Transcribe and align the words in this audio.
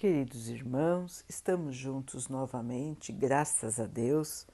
Queridos 0.00 0.48
irmãos, 0.48 1.22
estamos 1.28 1.76
juntos 1.76 2.26
novamente, 2.26 3.12
graças 3.12 3.78
a 3.78 3.84
Deus. 3.84 4.46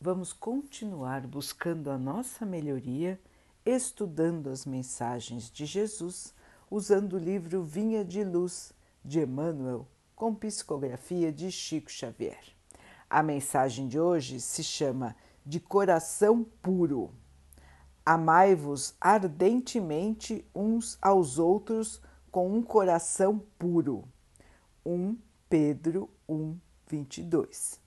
Vamos 0.00 0.32
continuar 0.32 1.28
buscando 1.28 1.92
a 1.92 1.96
nossa 1.96 2.44
melhoria, 2.44 3.16
estudando 3.64 4.50
as 4.50 4.66
mensagens 4.66 5.48
de 5.48 5.64
Jesus, 5.64 6.34
usando 6.68 7.12
o 7.12 7.20
livro 7.20 7.62
Vinha 7.62 8.04
de 8.04 8.24
Luz 8.24 8.72
de 9.04 9.20
Emmanuel, 9.20 9.86
com 10.16 10.34
psicografia 10.34 11.32
de 11.32 11.52
Chico 11.52 11.88
Xavier. 11.88 12.42
A 13.08 13.22
mensagem 13.22 13.86
de 13.86 14.00
hoje 14.00 14.40
se 14.40 14.64
chama 14.64 15.14
De 15.46 15.60
Coração 15.60 16.44
Puro. 16.60 17.14
Amai-vos 18.04 18.96
ardentemente 19.00 20.44
uns 20.52 20.98
aos 21.00 21.38
outros 21.38 22.02
com 22.28 22.52
um 22.52 22.60
coração 22.60 23.40
puro 23.56 24.04
1 24.84 25.16
Pedro 25.48 26.08
1, 26.28 26.56
22. 26.86 27.80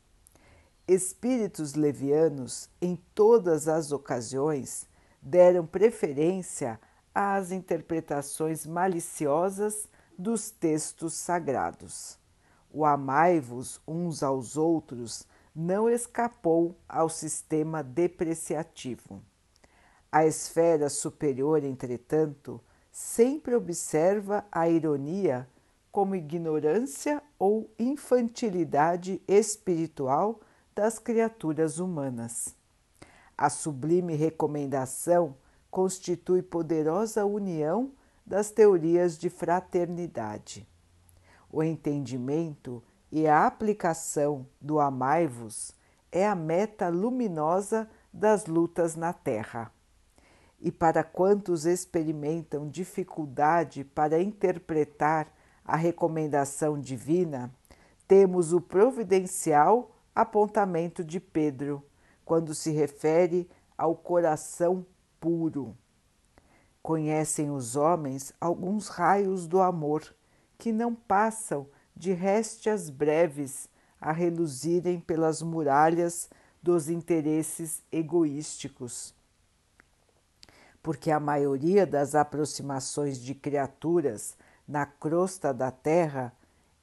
Espíritos 0.87 1.73
levianos, 1.73 2.69
em 2.81 2.95
todas 3.15 3.67
as 3.67 3.91
ocasiões, 3.91 4.87
deram 5.21 5.65
preferência 5.65 6.79
às 7.15 7.51
interpretações 7.51 8.65
maliciosas 8.65 9.87
dos 10.17 10.51
textos 10.51 11.13
sagrados. 11.13 12.19
O 12.71 12.85
amai-vos 12.85 13.81
uns 13.87 14.21
aos 14.21 14.57
outros 14.57 15.25
não 15.55 15.89
escapou 15.89 16.77
ao 16.87 17.09
sistema 17.09 17.81
depreciativo. 17.81 19.21
A 20.11 20.25
esfera 20.25 20.89
superior, 20.89 21.63
entretanto, 21.63 22.61
sempre 22.91 23.55
observa 23.55 24.45
a 24.51 24.69
ironia 24.69 25.47
como 25.93 26.15
ignorância 26.15 27.21
ou 27.37 27.69
infantilidade 27.77 29.21
espiritual 29.27 30.41
das 30.73 30.97
criaturas 30.97 31.77
humanas. 31.77 32.55
A 33.37 33.47
sublime 33.47 34.15
recomendação 34.15 35.35
constitui 35.69 36.41
poderosa 36.41 37.23
união 37.25 37.91
das 38.25 38.49
teorias 38.49 39.19
de 39.19 39.29
fraternidade. 39.29 40.67
O 41.51 41.61
entendimento 41.61 42.83
e 43.11 43.27
a 43.27 43.45
aplicação 43.45 44.47
do 44.59 44.79
amai-vos 44.79 45.75
é 46.11 46.27
a 46.27 46.33
meta 46.33 46.89
luminosa 46.89 47.87
das 48.11 48.47
lutas 48.47 48.95
na 48.95 49.13
Terra. 49.13 49.71
E 50.59 50.71
para 50.71 51.03
quantos 51.03 51.65
experimentam 51.65 52.67
dificuldade 52.67 53.83
para 53.83 54.19
interpretar 54.19 55.31
a 55.65 55.75
recomendação 55.75 56.79
divina, 56.79 57.51
temos 58.07 58.53
o 58.53 58.59
providencial 58.59 59.95
apontamento 60.15 61.03
de 61.03 61.19
Pedro, 61.19 61.83
quando 62.25 62.53
se 62.53 62.71
refere 62.71 63.49
ao 63.77 63.95
coração 63.95 64.85
puro. 65.19 65.75
Conhecem 66.81 67.49
os 67.49 67.75
homens 67.75 68.33
alguns 68.39 68.87
raios 68.87 69.47
do 69.47 69.61
amor 69.61 70.03
que 70.57 70.71
não 70.71 70.93
passam 70.93 71.67
de 71.95 72.11
réstias 72.11 72.89
breves 72.89 73.69
a 73.99 74.11
reluzirem 74.11 74.99
pelas 74.99 75.41
muralhas 75.41 76.29
dos 76.61 76.89
interesses 76.89 77.81
egoísticos. 77.91 79.13
Porque 80.81 81.09
a 81.09 81.19
maioria 81.19 81.85
das 81.85 82.15
aproximações 82.15 83.17
de 83.17 83.33
criaturas 83.33 84.37
na 84.67 84.85
crosta 84.85 85.53
da 85.53 85.71
terra 85.71 86.33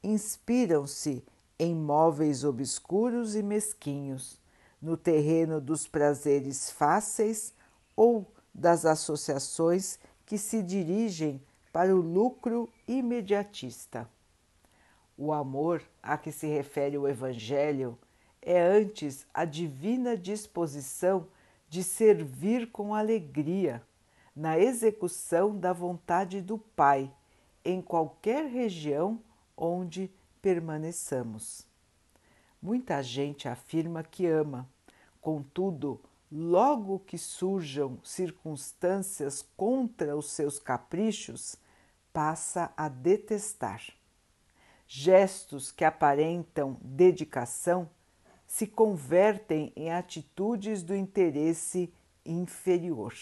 inspiram-se 0.03 1.23
em 1.59 1.75
móveis 1.75 2.43
obscuros 2.43 3.35
e 3.35 3.43
mesquinhos, 3.43 4.39
no 4.81 4.97
terreno 4.97 5.61
dos 5.61 5.87
prazeres 5.87 6.71
fáceis 6.71 7.53
ou 7.95 8.25
das 8.53 8.85
associações 8.85 9.99
que 10.25 10.37
se 10.37 10.63
dirigem 10.63 11.41
para 11.71 11.95
o 11.95 12.01
lucro 12.01 12.67
imediatista. 12.87 14.09
O 15.17 15.31
amor 15.31 15.83
a 16.01 16.17
que 16.17 16.31
se 16.31 16.47
refere 16.47 16.97
o 16.97 17.07
Evangelho 17.07 17.97
é 18.41 18.59
antes 18.59 19.25
a 19.31 19.45
divina 19.45 20.17
disposição 20.17 21.27
de 21.69 21.83
servir 21.83 22.71
com 22.71 22.95
alegria 22.95 23.83
na 24.35 24.57
execução 24.57 25.55
da 25.55 25.71
vontade 25.71 26.41
do 26.41 26.57
Pai 26.57 27.13
em 27.63 27.81
qualquer 27.81 28.45
região 28.45 29.19
onde 29.55 30.11
permaneçamos. 30.41 31.65
Muita 32.61 33.01
gente 33.01 33.47
afirma 33.47 34.03
que 34.03 34.25
ama, 34.25 34.67
contudo, 35.19 35.99
logo 36.31 36.99
que 36.99 37.17
surjam 37.17 37.99
circunstâncias 38.03 39.45
contra 39.57 40.15
os 40.15 40.31
seus 40.31 40.59
caprichos, 40.59 41.55
passa 42.13 42.71
a 42.77 42.87
detestar. 42.87 43.81
Gestos 44.87 45.71
que 45.71 45.85
aparentam 45.85 46.77
dedicação 46.81 47.89
se 48.45 48.67
convertem 48.67 49.71
em 49.75 49.91
atitudes 49.91 50.83
do 50.83 50.93
interesse 50.93 51.91
inferior. 52.25 53.13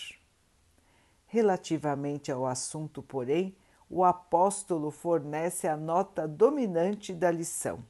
Relativamente 1.27 2.31
ao 2.31 2.47
assunto, 2.47 3.03
porém, 3.03 3.55
o 3.89 4.03
apóstolo 4.03 4.91
fornece 4.91 5.67
a 5.67 5.75
nota 5.75 6.27
dominante 6.27 7.13
da 7.13 7.31
lição. 7.31 7.83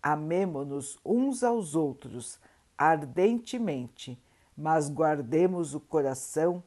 Amemo-nos 0.00 0.98
uns 1.04 1.42
aos 1.42 1.74
outros 1.74 2.38
ardentemente, 2.78 4.20
mas 4.56 4.88
guardemos 4.88 5.74
o 5.74 5.80
coração 5.80 6.62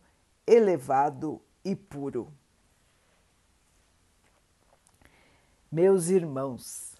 elevado 0.45 1.41
e 1.63 1.75
puro. 1.75 2.31
Meus 5.71 6.07
irmãos, 6.07 6.95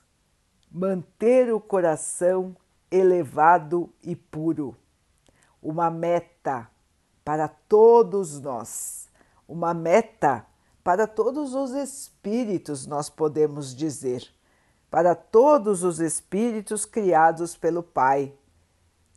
manter 0.72 1.54
o 1.54 1.60
coração 1.60 2.56
elevado 2.92 3.94
e 4.04 4.16
puro, 4.16 4.76
uma 5.62 5.90
meta 5.90 6.70
para 7.24 7.48
todos 7.48 8.40
nós, 8.40 9.10
uma 9.48 9.74
meta 9.74 10.46
para 10.88 11.06
todos 11.06 11.54
os 11.54 11.72
espíritos, 11.72 12.88
nós 12.88 13.10
podemos 13.10 13.76
dizer, 13.76 14.26
para 14.90 15.14
todos 15.14 15.84
os 15.84 16.00
espíritos 16.00 16.86
criados 16.86 17.58
pelo 17.58 17.84
Pai. 17.84 18.32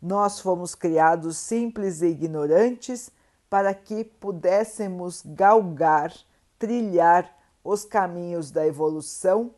Nós 0.03 0.41
fomos 0.41 0.75
criados 0.75 1.36
simples 1.36 2.03
e 2.03 2.06
ignorantes 2.06 3.12
para 3.48 3.72
que 3.72 4.03
pudéssemos 4.03 5.22
galgar, 5.25 6.12
trilhar 6.59 7.32
os 7.62 7.84
caminhos 7.84 8.50
da 8.50 8.66
evolução 8.66 9.53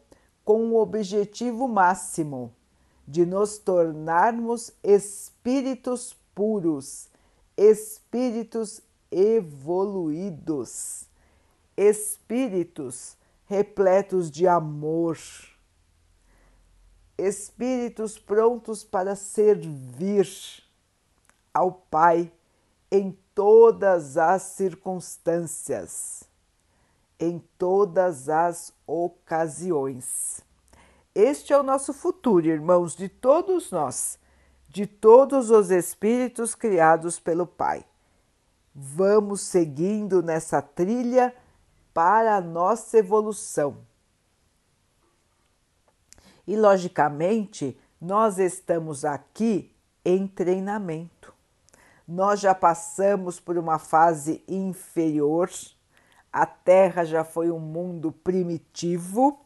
com 0.44 0.70
o 0.70 0.78
objetivo 0.78 1.66
máximo 1.66 2.52
de 3.08 3.24
nos 3.24 3.56
tornarmos 3.56 4.70
espíritos 4.84 6.14
puros, 6.34 7.08
espíritos 7.56 8.82
evoluídos 9.10 11.10
espíritos 11.76 13.16
repletos 13.46 14.30
de 14.30 14.46
amor, 14.46 15.18
espíritos 17.18 18.18
prontos 18.18 18.82
para 18.82 19.14
servir 19.14 20.26
ao 21.52 21.72
Pai 21.72 22.32
em 22.90 23.16
todas 23.34 24.16
as 24.16 24.42
circunstâncias, 24.42 26.24
em 27.18 27.42
todas 27.58 28.28
as 28.28 28.72
ocasiões. 28.86 30.40
Este 31.14 31.52
é 31.52 31.58
o 31.58 31.62
nosso 31.62 31.92
futuro, 31.92 32.46
irmãos, 32.46 32.96
de 32.96 33.08
todos 33.08 33.70
nós, 33.70 34.18
de 34.68 34.86
todos 34.86 35.50
os 35.50 35.70
espíritos 35.70 36.54
criados 36.54 37.20
pelo 37.20 37.46
Pai. 37.46 37.84
Vamos 38.74 39.42
seguindo 39.42 40.22
nessa 40.22 40.62
trilha 40.62 41.34
para 41.92 42.36
a 42.36 42.40
nossa 42.40 42.98
evolução. 42.98 43.78
E, 46.46 46.56
logicamente, 46.56 47.78
nós 48.00 48.38
estamos 48.38 49.04
aqui 49.04 49.72
em 50.04 50.26
treinamento. 50.26 51.32
Nós 52.06 52.40
já 52.40 52.54
passamos 52.54 53.38
por 53.38 53.56
uma 53.56 53.78
fase 53.78 54.42
inferior, 54.48 55.50
a 56.32 56.44
Terra 56.46 57.04
já 57.04 57.22
foi 57.24 57.50
um 57.50 57.60
mundo 57.60 58.10
primitivo, 58.10 59.38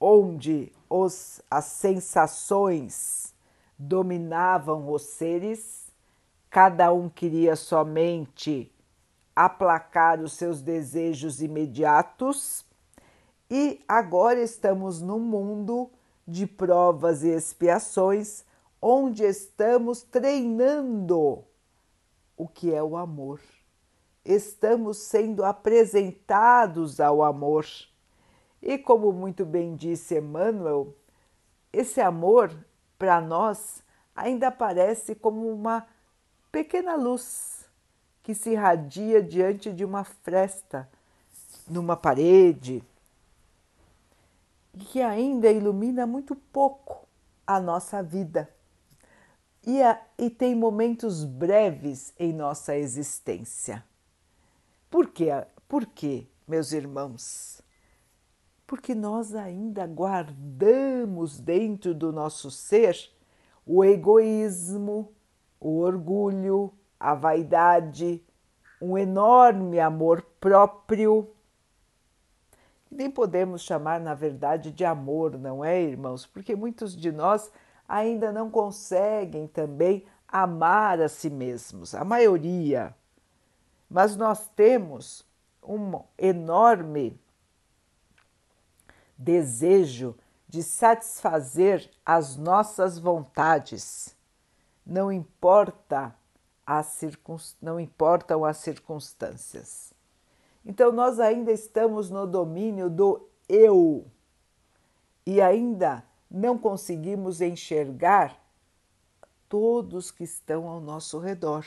onde 0.00 0.72
os, 0.88 1.40
as 1.50 1.66
sensações 1.66 3.34
dominavam 3.78 4.90
os 4.90 5.02
seres, 5.02 5.86
cada 6.50 6.92
um 6.92 7.08
queria 7.08 7.54
somente 7.54 8.72
aplacar 9.34 10.20
os 10.20 10.32
seus 10.32 10.60
desejos 10.60 11.40
imediatos 11.40 12.64
E 13.50 13.82
agora 13.88 14.40
estamos 14.40 15.00
num 15.00 15.18
mundo 15.18 15.90
de 16.26 16.46
provas 16.46 17.24
e 17.24 17.30
expiações, 17.30 18.44
onde 18.80 19.24
estamos 19.24 20.02
treinando 20.02 21.44
o 22.36 22.46
que 22.46 22.72
é 22.72 22.80
o 22.80 22.96
amor. 22.96 23.40
Estamos 24.24 24.98
sendo 24.98 25.44
apresentados 25.44 27.00
ao 27.00 27.24
amor. 27.24 27.66
E 28.62 28.78
como 28.78 29.12
muito 29.12 29.44
bem 29.44 29.74
disse 29.74 30.18
Emmanuel, 30.18 30.94
esse 31.72 32.00
amor 32.00 32.54
para 32.96 33.20
nós 33.20 33.82
ainda 34.14 34.48
aparece 34.48 35.14
como 35.16 35.50
uma 35.50 35.86
pequena 36.52 36.94
luz 36.94 37.59
que 38.22 38.34
se 38.34 38.50
irradia 38.50 39.22
diante 39.22 39.72
de 39.72 39.84
uma 39.84 40.04
fresta, 40.04 40.88
numa 41.68 41.96
parede, 41.96 42.84
e 44.74 44.78
que 44.78 45.00
ainda 45.00 45.50
ilumina 45.50 46.06
muito 46.06 46.34
pouco 46.34 47.06
a 47.46 47.58
nossa 47.58 48.02
vida. 48.02 48.48
E, 49.66 49.82
a, 49.82 50.00
e 50.18 50.30
tem 50.30 50.54
momentos 50.54 51.24
breves 51.24 52.14
em 52.18 52.32
nossa 52.32 52.76
existência. 52.76 53.84
Por 54.88 55.08
quê? 55.08 55.28
Por 55.68 55.86
quê, 55.86 56.26
meus 56.46 56.72
irmãos? 56.72 57.60
Porque 58.66 58.94
nós 58.94 59.34
ainda 59.34 59.86
guardamos 59.86 61.38
dentro 61.38 61.94
do 61.94 62.12
nosso 62.12 62.50
ser 62.50 62.96
o 63.66 63.84
egoísmo, 63.84 65.12
o 65.60 65.78
orgulho, 65.78 66.72
a 67.00 67.14
vaidade, 67.14 68.22
um 68.80 68.98
enorme 68.98 69.80
amor 69.80 70.22
próprio. 70.38 71.34
Nem 72.90 73.10
podemos 73.10 73.62
chamar, 73.62 73.98
na 73.98 74.12
verdade, 74.12 74.70
de 74.70 74.84
amor, 74.84 75.38
não 75.38 75.64
é, 75.64 75.80
irmãos? 75.80 76.26
Porque 76.26 76.54
muitos 76.54 76.94
de 76.94 77.10
nós 77.10 77.50
ainda 77.88 78.30
não 78.30 78.50
conseguem 78.50 79.46
também 79.46 80.04
amar 80.28 81.00
a 81.00 81.08
si 81.08 81.30
mesmos, 81.30 81.94
a 81.94 82.04
maioria. 82.04 82.94
Mas 83.88 84.16
nós 84.16 84.46
temos 84.48 85.24
um 85.62 86.02
enorme 86.18 87.18
desejo 89.16 90.16
de 90.48 90.62
satisfazer 90.62 91.90
as 92.04 92.36
nossas 92.36 92.98
vontades. 92.98 94.16
Não 94.84 95.12
importa 95.12 96.14
as 96.78 96.86
circun... 96.86 97.36
não 97.60 97.80
importam 97.80 98.44
as 98.44 98.58
circunstâncias. 98.58 99.92
Então 100.64 100.92
nós 100.92 101.18
ainda 101.18 101.50
estamos 101.50 102.10
no 102.10 102.28
domínio 102.28 102.88
do 102.88 103.28
eu 103.48 104.06
e 105.26 105.40
ainda 105.40 106.04
não 106.30 106.56
conseguimos 106.56 107.40
enxergar 107.40 108.40
todos 109.48 110.12
que 110.12 110.22
estão 110.22 110.68
ao 110.68 110.80
nosso 110.80 111.18
redor. 111.18 111.66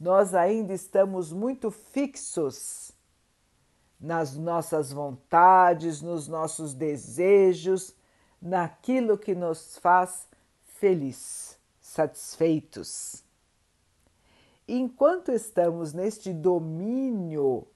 Nós 0.00 0.34
ainda 0.34 0.72
estamos 0.72 1.32
muito 1.32 1.70
fixos 1.70 2.90
nas 4.00 4.36
nossas 4.36 4.92
vontades, 4.92 6.02
nos 6.02 6.26
nossos 6.26 6.74
desejos, 6.74 7.94
naquilo 8.42 9.16
que 9.16 9.32
nos 9.32 9.78
faz 9.78 10.26
feliz, 10.64 11.56
satisfeitos. 11.80 13.23
Enquanto 14.66 15.30
estamos 15.30 15.92
neste 15.92 16.32
domínio 16.32 17.66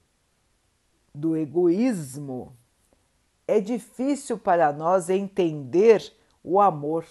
do 1.13 1.37
egoísmo, 1.37 2.53
é 3.47 3.59
difícil 3.59 4.37
para 4.37 4.73
nós 4.73 5.09
entender 5.09 6.13
o 6.43 6.59
amor, 6.59 7.05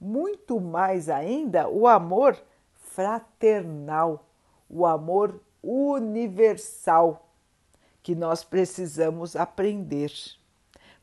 muito 0.00 0.60
mais 0.60 1.08
ainda 1.08 1.68
o 1.68 1.86
amor 1.86 2.40
fraternal, 2.74 4.28
o 4.68 4.86
amor 4.86 5.40
universal 5.62 7.28
que 8.02 8.14
nós 8.14 8.44
precisamos 8.44 9.36
aprender, 9.36 10.12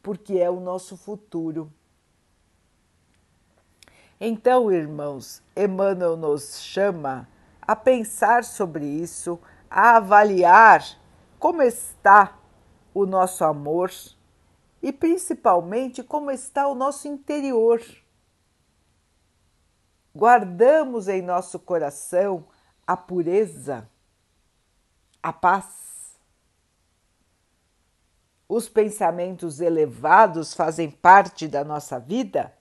porque 0.01 0.37
é 0.37 0.49
o 0.49 0.59
nosso 0.59 0.97
futuro. 0.97 1.71
Então, 4.19 4.71
irmãos, 4.71 5.43
Emmanuel 5.55 6.17
nos 6.17 6.59
chama 6.59 7.27
a 7.67 7.75
pensar 7.75 8.45
sobre 8.45 8.85
isso, 8.85 9.37
a 9.69 9.97
avaliar 9.97 10.81
como 11.37 11.61
está 11.61 12.39
o 12.93 13.05
nosso 13.05 13.43
amor 13.43 13.91
e 14.81 14.93
principalmente 14.93 16.01
como 16.01 16.31
está 16.31 16.67
o 16.67 16.73
nosso 16.73 17.07
interior. 17.07 17.81
Guardamos 20.15 21.07
em 21.07 21.21
nosso 21.21 21.59
coração 21.59 22.47
a 22.87 22.95
pureza, 22.95 23.87
a 25.21 25.33
paz. 25.33 26.17
Os 28.49 28.69
pensamentos 28.69 29.59
elevados 29.59 30.53
fazem 30.53 30.89
parte 30.89 31.47
da 31.47 31.65
nossa 31.65 31.99
vida? 31.99 32.56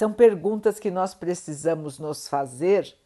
São 0.00 0.14
perguntas 0.14 0.80
que 0.80 0.90
nós 0.90 1.12
precisamos 1.12 1.98
nos 1.98 2.26
fazer 2.26 2.96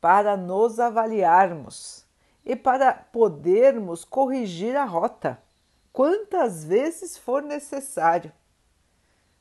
para 0.00 0.34
nos 0.34 0.80
avaliarmos 0.80 2.06
e 2.42 2.56
para 2.56 2.94
podermos 2.94 4.02
corrigir 4.02 4.74
a 4.74 4.86
rota 4.86 5.38
quantas 5.92 6.64
vezes 6.64 7.18
for 7.18 7.42
necessário. 7.42 8.32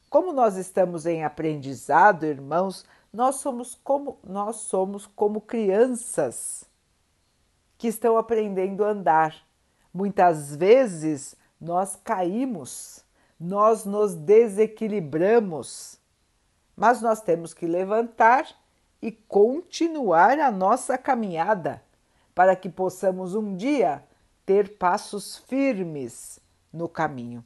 Como 0.10 0.34
nós 0.34 0.58
estamos 0.58 1.06
em 1.06 1.24
aprendizado, 1.24 2.26
irmãos, 2.26 2.84
nós 3.14 3.38
somos 3.38 3.74
como 3.74 4.20
nós 4.22 4.58
somos 4.58 5.06
como 5.06 5.40
crianças 5.40 6.66
que 7.78 7.88
estão 7.88 8.18
aprendendo 8.18 8.84
a 8.84 8.90
andar. 8.90 9.48
Muitas 9.94 10.54
vezes 10.54 11.38
nós 11.58 11.96
caímos, 12.04 13.02
nós 13.40 13.86
nos 13.86 14.14
desequilibramos, 14.14 15.98
mas 16.78 17.02
nós 17.02 17.20
temos 17.20 17.56
que 17.56 17.66
levantar 17.66 18.48
e 19.02 19.12
continuar 19.12 20.40
a 20.40 20.52
nossa 20.52 20.96
caminhada 20.96 21.82
para 22.36 22.56
que 22.56 22.70
possamos 22.70 23.34
um 23.34 23.56
dia 23.56 24.04
ter 24.46 24.78
passos 24.78 25.38
firmes 25.38 26.40
no 26.72 26.88
caminho. 26.88 27.44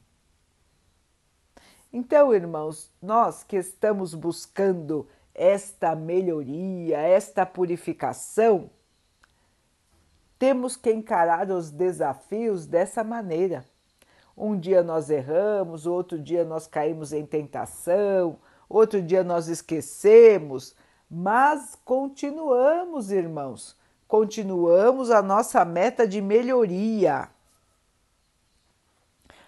Então, 1.90 2.34
irmãos, 2.34 2.90
nós 3.00 3.42
que 3.42 3.56
estamos 3.56 4.14
buscando 4.14 5.08
esta 5.34 5.94
melhoria, 5.94 6.98
esta 6.98 7.46
purificação, 7.46 8.70
temos 10.38 10.76
que 10.76 10.92
encarar 10.92 11.50
os 11.50 11.70
desafios 11.70 12.66
dessa 12.66 13.02
maneira. 13.02 13.64
Um 14.36 14.58
dia 14.58 14.82
nós 14.82 15.08
erramos, 15.08 15.86
outro 15.86 16.18
dia 16.18 16.44
nós 16.44 16.66
caímos 16.66 17.12
em 17.12 17.24
tentação, 17.24 18.38
outro 18.76 19.02
dia 19.02 19.22
nós 19.22 19.48
esquecemos, 19.48 20.74
mas 21.10 21.78
continuamos, 21.84 23.10
irmãos, 23.10 23.76
continuamos 24.08 25.10
a 25.10 25.22
nossa 25.22 25.64
meta 25.64 26.06
de 26.06 26.20
melhoria. 26.20 27.28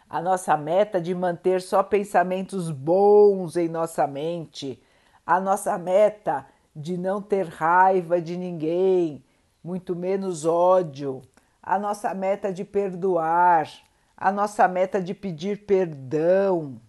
A 0.09 0.21
nossa 0.21 0.57
meta 0.57 1.00
de 1.00 1.14
manter 1.14 1.62
só 1.62 1.83
pensamentos 1.83 2.71
bons 2.71 3.57
em 3.57 3.69
nossa 3.69 4.07
mente, 4.07 4.81
a 5.26 5.40
nossa 5.40 5.76
meta 5.78 6.47
de 6.76 6.97
não 6.99 7.23
ter 7.23 7.47
raiva 7.47 8.21
de 8.21 8.37
ninguém, 8.37 9.25
muito 9.62 9.97
menos 9.97 10.45
ódio, 10.45 11.23
a 11.62 11.78
nossa 11.78 12.12
meta 12.12 12.52
de 12.52 12.62
perdoar, 12.62 13.69
a 14.16 14.31
nossa 14.31 14.69
meta 14.69 15.00
de 15.00 15.14
pedir 15.14 15.64
perdão. 15.64 16.81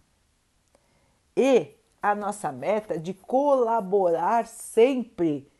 E 1.36 1.76
a 2.12 2.14
nossa 2.14 2.52
meta 2.52 3.00
de 3.00 3.16
colaborar 3.16 4.46
sempre 4.46 5.52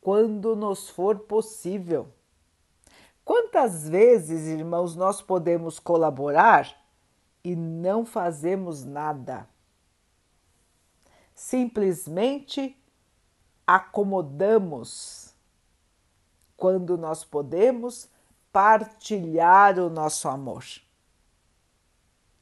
quando 0.00 0.56
nos 0.56 0.90
for 0.90 1.20
possível. 1.20 2.12
Quantas 3.24 3.88
vezes, 3.88 4.48
irmãos, 4.48 4.96
nós 4.96 5.22
podemos 5.22 5.78
colaborar 5.78 6.76
e 7.44 7.54
não 7.54 8.04
fazemos 8.04 8.84
nada. 8.84 9.48
Simplesmente 11.32 12.76
acomodamos 13.64 15.32
quando 16.56 16.98
nós 16.98 17.24
podemos 17.24 18.08
partilhar 18.52 19.78
o 19.78 19.88
nosso 19.88 20.28
amor. 20.28 20.64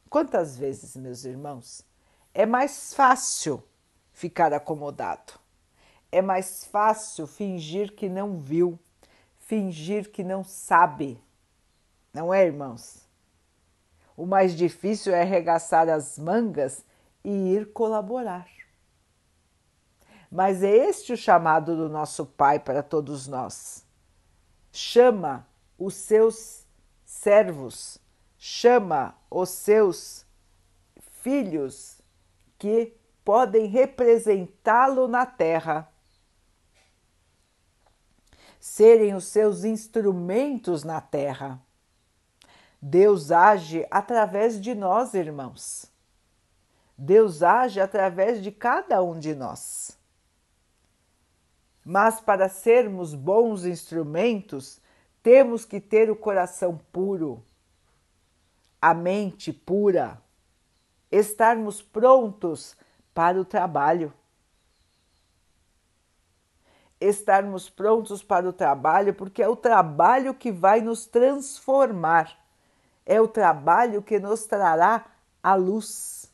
Quantas 0.09 0.57
vezes, 0.57 0.95
meus 0.95 1.23
irmãos, 1.23 1.85
é 2.33 2.45
mais 2.45 2.93
fácil 2.93 3.63
ficar 4.11 4.53
acomodado, 4.53 5.33
é 6.11 6.21
mais 6.21 6.63
fácil 6.65 7.27
fingir 7.27 7.93
que 7.93 8.09
não 8.09 8.39
viu, 8.39 8.79
fingir 9.37 10.11
que 10.11 10.23
não 10.23 10.43
sabe 10.43 11.21
Não 12.13 12.31
é, 12.31 12.45
irmãos? 12.45 13.01
O 14.15 14.25
mais 14.25 14.55
difícil 14.55 15.13
é 15.15 15.21
arregaçar 15.21 15.89
as 15.89 16.19
mangas 16.19 16.85
e 17.23 17.29
ir 17.29 17.73
colaborar. 17.73 18.47
Mas 20.31 20.61
é 20.61 20.69
este 20.69 21.13
o 21.13 21.17
chamado 21.17 21.75
do 21.75 21.89
nosso 21.89 22.25
Pai 22.25 22.59
para 22.59 22.83
todos 22.83 23.27
nós. 23.27 23.83
Chama 24.71 25.47
os 25.77 25.95
seus 25.95 26.67
servos, 27.03 27.99
chama 28.37 29.15
os 29.29 29.49
seus 29.49 30.25
filhos 31.21 31.92
que 32.63 32.95
podem 33.25 33.65
representá-lo 33.65 35.05
na 35.05 35.25
terra, 35.25 35.91
serem 38.57 39.13
os 39.13 39.25
seus 39.25 39.65
instrumentos 39.65 40.81
na 40.81 41.01
terra. 41.01 41.61
Deus 42.81 43.33
age 43.33 43.85
através 43.91 44.61
de 44.61 44.73
nós, 44.73 45.13
irmãos. 45.13 45.91
Deus 46.97 47.43
age 47.43 47.81
através 47.81 48.41
de 48.41 48.49
cada 48.49 49.03
um 49.03 49.19
de 49.19 49.35
nós. 49.35 49.99
Mas 51.83 52.21
para 52.21 52.47
sermos 52.47 53.13
bons 53.13 53.65
instrumentos, 53.65 54.79
temos 55.21 55.65
que 55.65 55.81
ter 55.81 56.09
o 56.09 56.15
coração 56.15 56.79
puro, 56.93 57.43
a 58.81 58.93
mente 58.93 59.51
pura, 59.51 60.22
estarmos 61.15 61.81
prontos 61.81 62.75
para 63.13 63.39
o 63.39 63.45
trabalho. 63.45 64.13
Estarmos 66.99 67.69
prontos 67.69 68.23
para 68.23 68.47
o 68.47 68.53
trabalho, 68.53 69.13
porque 69.13 69.43
é 69.43 69.47
o 69.47 69.55
trabalho 69.55 70.33
que 70.33 70.51
vai 70.51 70.81
nos 70.81 71.05
transformar 71.05 72.43
é 73.05 73.19
o 73.19 73.27
trabalho 73.27 74.01
que 74.01 74.19
nos 74.19 74.45
trará 74.45 75.05
a 75.41 75.55
luz. 75.55 76.31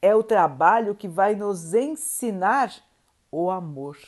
É 0.00 0.14
o 0.14 0.22
trabalho 0.22 0.94
que 0.94 1.08
vai 1.08 1.34
nos 1.34 1.74
ensinar 1.74 2.72
o 3.30 3.50
amor. 3.50 3.98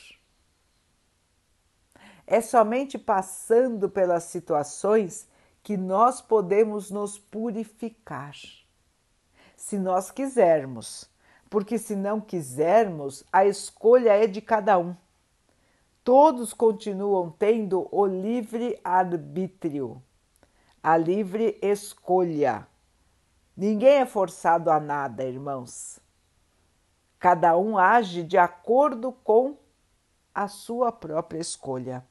É 2.27 2.41
somente 2.41 2.97
passando 2.97 3.89
pelas 3.89 4.23
situações 4.23 5.27
que 5.61 5.77
nós 5.77 6.21
podemos 6.21 6.89
nos 6.89 7.17
purificar. 7.17 8.35
Se 9.65 9.79
nós 9.79 10.11
quisermos, 10.11 11.09
porque 11.49 11.79
se 11.79 11.95
não 11.95 12.21
quisermos, 12.21 13.23
a 13.33 13.47
escolha 13.47 14.11
é 14.11 14.27
de 14.27 14.39
cada 14.39 14.77
um. 14.77 14.95
Todos 16.03 16.53
continuam 16.53 17.31
tendo 17.31 17.87
o 17.91 18.05
livre 18.05 18.79
arbítrio 18.83 19.99
a 20.83 20.95
livre 20.97 21.57
escolha. 21.63 22.67
Ninguém 23.57 24.01
é 24.01 24.05
forçado 24.05 24.69
a 24.69 24.79
nada, 24.79 25.23
irmãos. 25.23 25.99
Cada 27.17 27.57
um 27.57 27.75
age 27.75 28.21
de 28.21 28.37
acordo 28.37 29.11
com 29.11 29.57
a 30.31 30.47
sua 30.47 30.91
própria 30.91 31.39
escolha, 31.39 32.05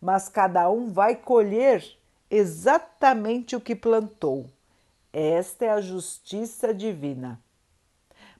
mas 0.00 0.30
cada 0.30 0.70
um 0.70 0.90
vai 0.90 1.16
colher 1.16 1.84
exatamente 2.30 3.54
o 3.54 3.60
que 3.60 3.76
plantou. 3.76 4.48
Esta 5.16 5.66
é 5.66 5.70
a 5.70 5.80
justiça 5.80 6.74
divina. 6.74 7.40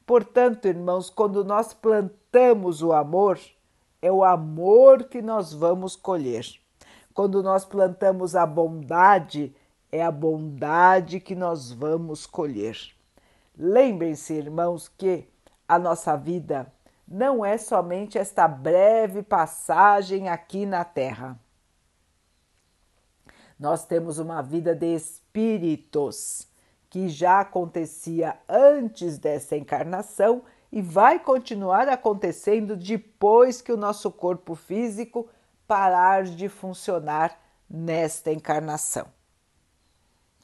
Portanto, 0.05 0.67
irmãos, 0.67 1.09
quando 1.09 1.45
nós 1.45 1.73
plantamos 1.73 2.83
o 2.83 2.93
amor, 2.93 3.39
é 4.03 4.11
o 4.11 4.25
amor 4.25 5.05
que 5.05 5.23
nós 5.23 5.53
vamos 5.53 5.95
colher. 5.95 6.45
Quando 7.15 7.45
nós 7.45 7.65
plantamos 7.65 8.35
a 8.35 8.45
bondade, 8.45 9.55
é 9.93 10.03
a 10.03 10.11
bondade 10.11 11.21
que 11.21 11.37
nós 11.37 11.71
vamos 11.71 12.27
colher. 12.27 12.77
Lembrem-se, 13.57 14.35
irmãos, 14.35 14.89
que 14.89 15.29
a 15.69 15.79
nossa 15.79 16.17
vida 16.17 16.67
não 17.07 17.45
é 17.45 17.57
somente 17.57 18.19
esta 18.19 18.49
breve 18.49 19.23
passagem 19.23 20.29
aqui 20.29 20.67
na 20.67 20.85
Terra. 20.85 21.39
Nós 23.57 23.87
temos 23.87 24.19
uma 24.19 24.43
vida 24.43 24.75
de 24.75 24.93
espíritos 24.93 26.53
que 26.95 27.09
já 27.09 27.41
acontecia 27.41 28.39
antes 28.49 29.19
dessa 29.19 29.57
encarnação 29.57 30.45
e 30.71 30.81
vai 30.81 31.19
continuar 31.19 31.89
acontecendo 31.89 32.77
depois 32.77 33.61
que 33.61 33.73
o 33.73 33.77
nosso 33.77 34.13
corpo 34.13 34.55
físico 34.55 35.29
parar 35.67 36.23
de 36.23 36.49
funcionar 36.49 37.37
nesta 37.69 38.31
encarnação. 38.31 39.09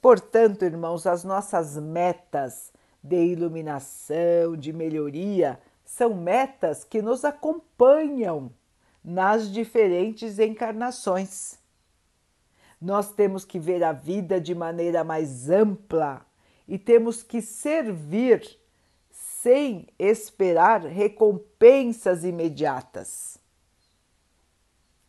Portanto, 0.01 0.65
irmãos, 0.65 1.07
as 1.07 1.23
nossas 1.23 1.77
metas 1.77 2.73
de 3.01 3.27
iluminação, 3.27 4.57
de 4.57 4.73
melhoria, 4.73 5.57
são 5.85 6.13
metas 6.13 6.83
que 6.83 7.01
nos 7.01 7.23
acompanham 7.23 8.51
nas 9.01 9.49
diferentes 9.49 10.37
encarnações. 10.37 11.57
Nós 12.81 13.09
temos 13.13 13.45
que 13.45 13.57
ver 13.57 13.85
a 13.85 13.93
vida 13.93 14.41
de 14.41 14.53
maneira 14.53 15.01
mais 15.01 15.49
ampla 15.49 16.25
e 16.71 16.79
temos 16.79 17.21
que 17.21 17.41
servir 17.41 18.57
sem 19.11 19.85
esperar 19.99 20.79
recompensas 20.79 22.23
imediatas. 22.23 23.37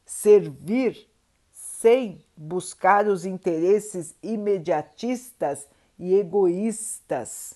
Servir 0.05 1.09
sem 1.53 2.21
buscar 2.37 3.07
os 3.07 3.25
interesses 3.25 4.13
imediatistas 4.21 5.69
e 5.97 6.17
egoístas 6.17 7.55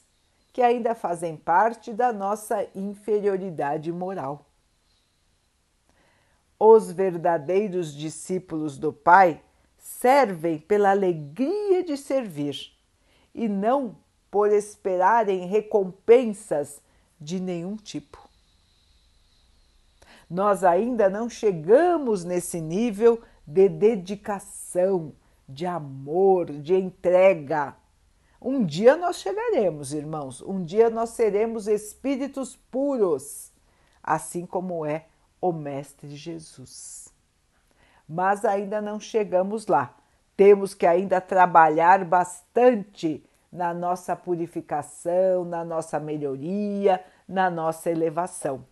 que 0.53 0.63
ainda 0.63 0.95
fazem 0.95 1.37
parte 1.37 1.93
da 1.93 2.13
nossa 2.13 2.65
inferioridade 2.77 3.91
moral. 3.91 4.47
Os 6.61 6.93
verdadeiros 6.93 7.93
discípulos 7.93 8.79
do 8.79 8.93
Pai 8.93 9.43
servem 9.77 10.61
pela 10.61 10.93
alegria 10.93 11.83
de 11.83 11.97
servir 11.97 12.76
e 13.37 13.47
não 13.49 13.99
por 14.31 14.51
esperarem 14.51 15.47
recompensas 15.47 16.81
de 17.21 17.39
nenhum 17.39 17.77
tipo. 17.77 18.19
Nós 20.29 20.65
ainda 20.65 21.09
não 21.09 21.29
chegamos 21.29 22.25
nesse 22.25 22.61
nível 22.61 23.23
de 23.47 23.69
dedicação, 23.69 25.13
de 25.49 25.67
amor, 25.67 26.47
de 26.47 26.75
entrega. 26.75 27.77
Um 28.41 28.65
dia 28.65 28.97
nós 28.97 29.21
chegaremos, 29.21 29.93
irmãos, 29.93 30.41
um 30.43 30.65
dia 30.65 30.91
nós 30.91 31.11
seremos 31.11 31.69
espíritos 31.69 32.57
puros, 32.57 33.53
assim 34.03 34.45
como 34.47 34.85
é 34.85 35.07
o 35.41 35.53
Mestre 35.53 36.17
Jesus. 36.17 37.15
Mas 38.09 38.45
ainda 38.45 38.81
não 38.81 38.99
chegamos 38.99 39.67
lá. 39.67 39.97
Temos 40.37 40.75
que 40.75 40.87
ainda 40.87 41.21
trabalhar 41.21 42.05
bastante 42.05 43.25
na 43.51 43.73
nossa 43.73 44.15
purificação, 44.15 45.45
na 45.45 45.65
nossa 45.65 45.99
melhoria, 45.99 47.03
na 47.27 47.49
nossa 47.49 47.91
elevação. 47.91 48.67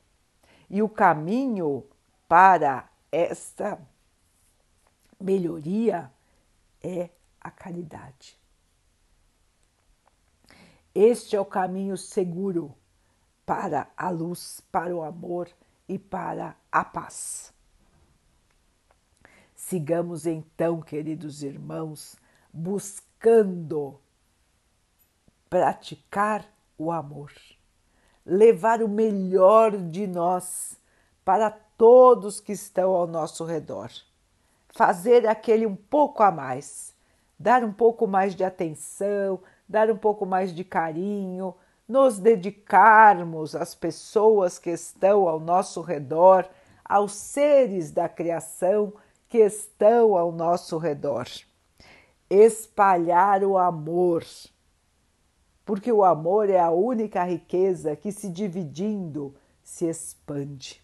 E 0.69 0.83
o 0.83 0.89
caminho 0.89 1.85
para 2.29 2.89
esta 3.11 3.79
melhoria 5.21 6.11
é 6.83 7.09
a 7.41 7.51
caridade. 7.51 8.39
Este 10.95 11.35
é 11.35 11.41
o 11.41 11.45
caminho 11.45 11.97
seguro 11.97 12.75
para 13.47 13.89
a 13.97 14.11
luz, 14.11 14.61
para 14.71 14.95
o 14.95 15.03
amor 15.03 15.49
e 15.89 15.99
para 15.99 16.57
a 16.71 16.85
paz. 16.85 17.54
Sigamos 19.75 20.25
então, 20.25 20.81
queridos 20.81 21.43
irmãos, 21.43 22.15
buscando 22.53 23.99
praticar 25.51 26.47
o 26.79 26.93
amor, 26.93 27.33
levar 28.25 28.85
o 28.85 28.89
melhor 28.89 29.77
de 29.77 30.07
nós 30.07 30.79
para 31.25 31.51
todos 31.51 32.39
que 32.39 32.53
estão 32.53 32.93
ao 32.93 33.09
nosso 33.09 33.45
redor 33.45 33.91
fazer 34.73 35.27
aquele 35.27 35.67
um 35.67 35.75
pouco 35.75 36.23
a 36.23 36.31
mais, 36.31 36.95
dar 37.37 37.65
um 37.65 37.73
pouco 37.73 38.07
mais 38.07 38.37
de 38.37 38.45
atenção, 38.45 39.41
dar 39.69 39.91
um 39.91 39.97
pouco 39.97 40.25
mais 40.25 40.55
de 40.55 40.63
carinho, 40.63 41.53
nos 41.89 42.21
dedicarmos 42.21 43.57
às 43.57 43.75
pessoas 43.75 44.57
que 44.57 44.71
estão 44.71 45.29
ao 45.29 45.41
nosso 45.41 45.81
redor, 45.81 46.49
aos 46.85 47.11
seres 47.11 47.91
da 47.91 48.09
criação 48.09 48.93
que 49.35 49.39
estão 49.39 50.17
ao 50.17 50.31
nosso 50.31 50.79
redor. 50.79 51.27
Espalhar 52.31 53.43
o 53.43 53.59
amor, 53.59 54.25
porque 55.65 55.91
o 55.91 56.05
amor 56.05 56.49
é 56.49 56.61
a 56.61 56.71
única 56.71 57.25
riqueza 57.25 57.97
que, 57.97 58.13
se 58.13 58.31
dividindo, 58.31 59.35
se 59.61 59.87
expande. 59.87 60.81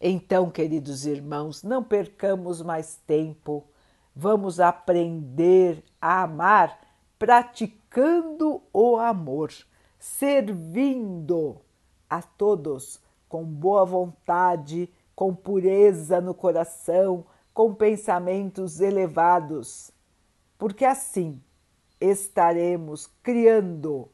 Então, 0.00 0.50
queridos 0.50 1.06
irmãos, 1.06 1.62
não 1.62 1.84
percamos 1.84 2.60
mais 2.60 2.96
tempo 3.06 3.64
Vamos 4.16 4.58
aprender 4.60 5.82
a 6.00 6.22
amar 6.22 6.78
praticando 7.18 8.62
o 8.72 8.96
amor, 8.96 9.52
servindo 9.98 11.60
a 12.08 12.22
todos 12.22 13.00
com 13.28 13.44
boa 13.44 13.84
vontade, 13.84 14.88
com 15.14 15.34
pureza 15.34 16.20
no 16.20 16.34
coração, 16.34 17.24
com 17.52 17.72
pensamentos 17.72 18.80
elevados, 18.80 19.92
porque 20.58 20.84
assim 20.84 21.40
estaremos 22.00 23.08
criando 23.22 24.08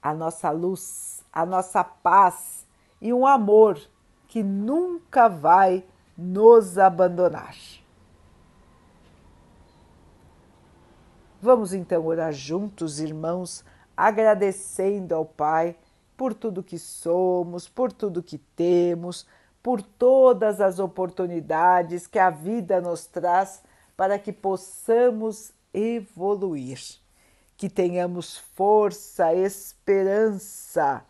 a 0.00 0.14
nossa 0.14 0.50
luz, 0.50 1.24
a 1.32 1.44
nossa 1.44 1.82
paz 1.82 2.66
e 3.00 3.12
um 3.12 3.26
amor 3.26 3.80
que 4.28 4.42
nunca 4.42 5.28
vai 5.28 5.84
nos 6.16 6.78
abandonar. 6.78 7.56
Vamos 11.40 11.74
então 11.74 12.06
orar 12.06 12.32
juntos, 12.32 13.00
irmãos, 13.00 13.64
agradecendo 13.94 15.14
ao 15.14 15.26
Pai 15.26 15.76
por 16.16 16.32
tudo 16.32 16.62
que 16.62 16.78
somos, 16.78 17.68
por 17.68 17.92
tudo 17.92 18.22
que 18.22 18.38
temos, 18.38 19.26
por 19.64 19.80
todas 19.80 20.60
as 20.60 20.78
oportunidades 20.78 22.06
que 22.06 22.18
a 22.18 22.28
vida 22.28 22.82
nos 22.82 23.06
traz 23.06 23.62
para 23.96 24.18
que 24.18 24.30
possamos 24.30 25.54
evoluir, 25.72 26.78
que 27.56 27.70
tenhamos 27.70 28.36
força, 28.36 29.32
esperança 29.32 31.02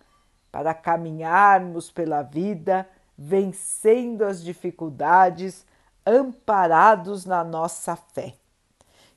para 0.53 0.73
caminharmos 0.73 1.91
pela 1.91 2.23
vida, 2.23 2.89
vencendo 3.19 4.23
as 4.23 4.41
dificuldades, 4.41 5.67
amparados 6.07 7.25
na 7.25 7.43
nossa 7.43 7.97
fé. 7.97 8.35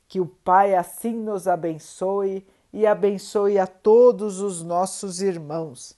Que 0.08 0.18
o 0.18 0.26
Pai 0.26 0.74
assim 0.74 1.14
nos 1.14 1.46
abençoe 1.46 2.44
e 2.72 2.84
abençoe 2.84 3.56
a 3.56 3.68
todos 3.68 4.40
os 4.40 4.64
nossos 4.64 5.22
irmãos. 5.22 5.97